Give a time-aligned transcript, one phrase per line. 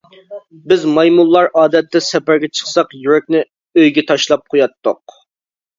[0.71, 3.47] بىز مايمۇنلار ئادەتتە سەپەرگە چىقساق يۈرەكنى
[3.79, 5.21] ئۆيگە تاشلاپ قۇياتتۇق.